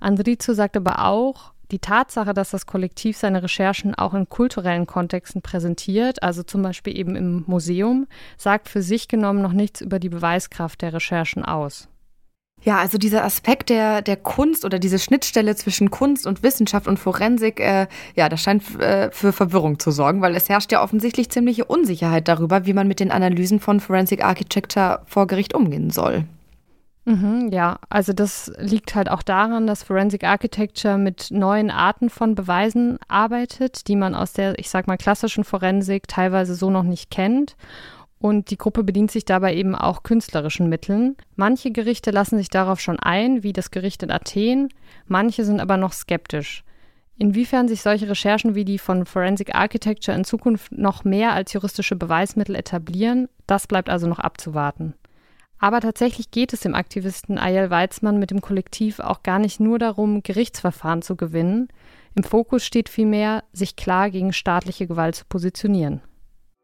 Andrizo 0.01 0.55
sagt 0.55 0.75
aber 0.75 1.05
auch, 1.05 1.53
die 1.71 1.79
Tatsache, 1.79 2.35
dass 2.35 2.51
das 2.51 2.67
Kollektiv 2.67 3.17
seine 3.17 3.43
Recherchen 3.43 3.95
auch 3.95 4.15
in 4.15 4.29
kulturellen 4.29 4.87
Kontexten 4.87 5.43
präsentiert, 5.43 6.23
also 6.23 6.43
zum 6.43 6.63
Beispiel 6.63 6.97
eben 6.97 7.17
im 7.17 7.45
Museum, 7.47 8.07
sagt 8.37 8.69
für 8.69 8.83
sich 8.83 9.09
genommen 9.09 9.43
noch 9.43 9.53
nichts 9.53 9.81
über 9.81 9.99
die 9.99 10.09
Beweiskraft 10.09 10.83
der 10.83 10.93
Recherchen 10.93 11.45
aus. 11.45 11.89
Ja, 12.63 12.79
also 12.79 12.99
dieser 12.99 13.25
Aspekt 13.25 13.69
der, 13.71 14.03
der 14.03 14.17
Kunst 14.17 14.65
oder 14.65 14.81
diese 14.81 14.99
Schnittstelle 14.99 15.55
zwischen 15.55 15.91
Kunst 15.91 16.27
und 16.27 16.43
Wissenschaft 16.43 16.89
und 16.89 16.99
Forensik, 16.99 17.61
äh, 17.61 17.87
ja, 18.17 18.29
das 18.29 18.43
scheint 18.43 18.81
äh, 18.81 19.11
für 19.13 19.33
Verwirrung 19.33 19.79
zu 19.79 19.93
sorgen, 19.93 20.23
weil 20.23 20.35
es 20.35 20.49
herrscht 20.49 20.73
ja 20.73 20.83
offensichtlich 20.83 21.31
ziemliche 21.31 21.65
Unsicherheit 21.65 22.27
darüber, 22.27 22.67
wie 22.67 22.73
man 22.73 22.89
mit 22.89 22.99
den 22.99 23.13
Analysen 23.13 23.61
von 23.61 23.79
Forensic 23.79 24.25
Architecture 24.25 25.03
vor 25.07 25.29
Gericht 25.29 25.55
umgehen 25.55 25.91
soll. 25.91 26.25
Mhm, 27.09 27.49
ja, 27.53 27.79
also 27.89 28.13
das 28.13 28.53
liegt 28.59 28.95
halt 28.95 29.11
auch 29.11 29.23
daran, 29.23 29.67
dass 29.67 29.83
Forensic 29.83 30.25
Architecture 30.25 30.99
mit 30.99 31.31
neuen 31.31 31.71
Arten 31.71 32.11
von 32.11 32.35
Beweisen 32.35 32.99
arbeitet, 33.09 33.89
die 33.89 33.97
man 33.97 34.15
aus 34.15 34.35
der, 34.35 34.59
ich 34.59 34.69
sag 34.69 34.87
mal, 34.87 34.99
klassischen 34.99 35.43
Forensik 35.43 36.07
teilweise 36.07 36.55
so 36.55 36.69
noch 36.69 36.83
nicht 36.83 37.11
kennt. 37.11 37.57
Und 38.19 38.51
die 38.51 38.59
Gruppe 38.59 38.85
bedient 38.85 39.11
sich 39.11 39.25
dabei 39.25 39.55
eben 39.55 39.75
auch 39.75 40.03
künstlerischen 40.03 40.69
Mitteln. 40.69 41.17
Manche 41.35 41.71
Gerichte 41.71 42.11
lassen 42.11 42.37
sich 42.37 42.51
darauf 42.51 42.79
schon 42.79 42.99
ein, 42.99 43.43
wie 43.43 43.55
das 43.55 43.71
Gericht 43.71 44.03
in 44.03 44.11
Athen, 44.11 44.69
manche 45.07 45.47
sind 45.47 45.61
aber 45.61 45.79
noch 45.79 45.95
skeptisch. 45.95 46.63
Inwiefern 47.17 47.69
sich 47.69 47.81
solche 47.81 48.11
Recherchen 48.11 48.55
wie 48.55 48.67
die 48.67 48.79
von 48.79 49.07
Forensic 49.07 49.55
Architecture 49.55 50.15
in 50.15 50.25
Zukunft 50.25 50.73
noch 50.73 51.05
mehr 51.05 51.33
als 51.33 51.55
juristische 51.55 51.97
Beweismittel 51.97 52.55
etablieren, 52.55 53.31
das 53.47 53.67
bleibt 53.67 53.89
also 53.89 54.07
noch 54.07 54.19
abzuwarten. 54.19 54.93
Aber 55.59 55.81
tatsächlich 55.81 56.31
geht 56.31 56.53
es 56.53 56.61
dem 56.61 56.75
Aktivisten 56.75 57.39
Ayel 57.39 57.71
Weizmann 57.71 58.19
mit 58.19 58.31
dem 58.31 58.41
Kollektiv 58.41 59.01
auch 59.01 59.23
gar 59.23 59.39
nicht 59.39 59.59
nur 59.59 59.79
darum, 59.79 60.23
Gerichtsverfahren 60.23 61.03
zu 61.03 61.17
gewinnen. 61.17 61.69
Im 62.15 62.23
Fokus 62.23 62.65
steht 62.65 62.89
vielmehr, 62.89 63.45
sich 63.53 63.77
klar 63.77 64.11
gegen 64.11 64.33
staatliche 64.33 64.87
Gewalt 64.87 65.17
zu 65.17 65.25
positionieren. 65.29 66.01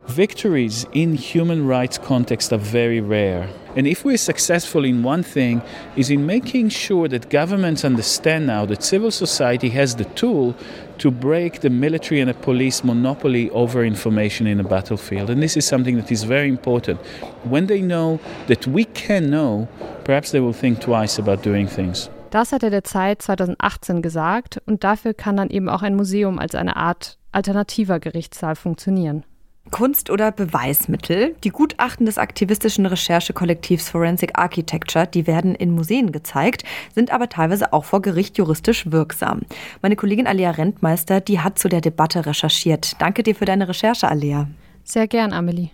Victories 0.09 0.87
in 0.93 1.15
human 1.15 1.67
rights 1.67 1.97
context 1.97 2.53
are 2.53 2.59
very 2.59 3.01
rare. 3.01 3.49
And 3.75 3.87
if 3.87 4.05
we're 4.05 4.19
successful 4.19 4.85
in 4.85 5.03
one 5.03 5.23
thing, 5.23 5.63
is 5.97 6.11
in 6.11 6.27
making 6.27 6.69
sure 6.69 7.09
that 7.09 7.31
governments 7.31 7.85
understand 7.85 8.47
now 8.47 8.67
that 8.67 8.83
civil 8.83 9.11
society 9.11 9.71
has 9.71 9.97
the 9.97 10.05
tool 10.05 10.55
to 10.99 11.11
break 11.11 11.61
the 11.61 11.71
military 11.71 12.21
and 12.21 12.29
the 12.29 12.35
police 12.35 12.85
monopoly 12.85 13.51
over 13.51 13.83
information 13.83 14.47
in 14.47 14.61
a 14.61 14.63
battlefield. 14.63 15.31
And 15.31 15.43
this 15.43 15.57
is 15.57 15.67
something 15.67 15.97
that 15.97 16.13
is 16.13 16.23
very 16.23 16.49
important. 16.49 17.01
When 17.45 17.67
they 17.67 17.81
know 17.81 18.21
that 18.47 18.67
we 18.67 18.85
can 18.85 19.31
know, 19.31 19.67
perhaps 20.05 20.31
they 20.31 20.41
will 20.41 20.53
think 20.53 20.81
twice 20.81 21.19
about 21.19 21.43
doing 21.43 21.67
things. 21.67 22.11
Das 22.31 22.53
hat 22.53 22.63
er 22.63 22.71
der 22.71 22.85
Zeit 22.85 23.23
2018 23.23 24.03
gesagt 24.03 24.61
und 24.67 24.85
dafür 24.85 25.15
kann 25.15 25.37
dann 25.37 25.51
eben 25.51 25.69
auch 25.69 25.83
ein 25.83 25.95
Museum 25.97 26.39
als 26.39 26.55
eine 26.55 26.77
Art 26.77 27.17
alternativer 27.33 28.01
Gerichtssaal 28.01 28.55
funktionieren. 28.55 29.25
Kunst 29.71 30.11
oder 30.11 30.31
Beweismittel. 30.31 31.35
Die 31.43 31.51
Gutachten 31.51 32.07
des 32.07 32.19
aktivistischen 32.19 32.87
Recherchekollektivs 32.87 33.89
Forensic 33.89 34.39
Architecture, 34.39 35.07
die 35.07 35.27
werden 35.27 35.55
in 35.55 35.71
Museen 35.71 36.13
gezeigt, 36.13 36.65
sind 36.95 37.11
aber 37.11 37.29
teilweise 37.29 37.73
auch 37.73 37.85
vor 37.85 38.03
Gericht 38.03 38.39
juristisch 38.39 38.91
wirksam. 38.91 39.43
Meine 39.83 39.97
Kollegin 39.97 40.27
Alia 40.27 40.51
Rentmeister, 40.51 41.21
die 41.21 41.41
hat 41.41 41.59
zu 41.59 41.69
der 41.69 41.81
Debatte 41.81 42.27
recherchiert. 42.27 43.01
Danke 43.01 43.23
dir 43.23 43.35
für 43.35 43.47
deine 43.47 43.69
Recherche, 43.69 44.09
Alia. 44.09 44.49
Sehr 44.85 45.09
gern, 45.09 45.33
Amelie. 45.33 45.71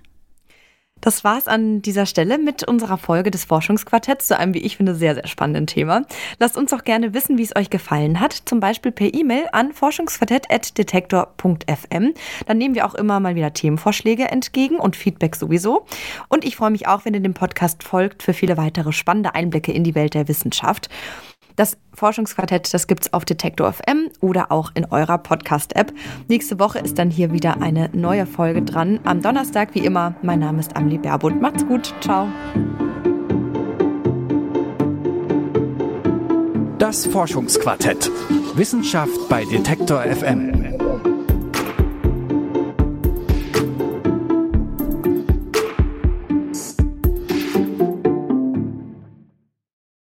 Das 1.01 1.25
war's 1.25 1.49
an 1.49 1.83
dieser 1.83 2.07
Stelle 2.07 2.39
mit 2.39 2.63
unserer 2.65 2.97
Folge 2.99 3.31
des 3.31 3.45
Forschungsquartetts 3.45 4.29
zu 4.29 4.39
einem, 4.39 4.55
wie 4.55 4.61
ich 4.61 4.77
finde, 4.77 4.95
sehr, 4.95 5.15
sehr 5.15 5.27
spannenden 5.27 5.67
Thema. 5.67 6.03
Lasst 6.39 6.57
uns 6.57 6.71
doch 6.71 6.85
gerne 6.85 7.13
wissen, 7.15 7.37
wie 7.39 7.43
es 7.43 7.57
euch 7.57 7.71
gefallen 7.71 8.21
hat, 8.21 8.33
zum 8.33 8.61
Beispiel 8.61 8.93
per 8.93 9.13
E-Mail 9.13 9.49
an 9.53 9.73
forschungsquartett.detektor.fm. 9.73 12.15
Dann 12.47 12.59
nehmen 12.59 12.75
wir 12.75 12.87
auch 12.87 12.95
immer 12.95 13.21
mal 13.21 13.35
wieder 13.35 13.53
Themenvorschläge 13.53 14.29
entgegen 14.29 14.77
und 14.77 14.97
Feedback 14.97 15.37
sowieso. 15.37 15.87
Und 16.29 16.45
ich 16.45 16.57
freue 16.57 16.71
mich 16.71 16.87
auch, 16.87 17.05
wenn 17.05 17.15
ihr 17.15 17.21
dem 17.21 17.35
Podcast 17.35 17.83
folgt 17.83 18.23
für 18.23 18.35
viele 18.35 18.57
weitere 18.57 18.93
spannende 18.93 19.35
Einblicke 19.35 19.73
in 19.73 19.85
die 19.85 19.95
Welt 19.95 20.15
der 20.15 20.29
Wissenschaft. 20.29 20.89
Das 21.61 21.77
Forschungsquartett, 21.93 22.73
das 22.73 22.87
gibt's 22.87 23.13
auf 23.13 23.27
Detektor 23.27 23.71
FM 23.71 24.09
oder 24.23 24.51
auch 24.51 24.71
in 24.73 24.87
eurer 24.87 25.19
Podcast-App. 25.19 25.93
Nächste 26.27 26.59
Woche 26.59 26.79
ist 26.79 26.99
dann 26.99 27.11
hier 27.11 27.35
wieder 27.35 27.61
eine 27.61 27.91
neue 27.93 28.25
Folge 28.25 28.63
dran. 28.63 28.99
Am 29.05 29.21
Donnerstag, 29.21 29.75
wie 29.75 29.81
immer. 29.81 30.15
Mein 30.23 30.39
Name 30.39 30.61
ist 30.61 30.75
Amelie 30.75 30.97
Berbund. 30.97 31.43
Macht's 31.43 31.67
gut. 31.67 31.93
Ciao. 32.01 32.29
Das 36.79 37.05
Forschungsquartett. 37.05 38.11
Wissenschaft 38.55 39.29
bei 39.29 39.45
Detektor 39.45 40.01
FM. 40.01 40.70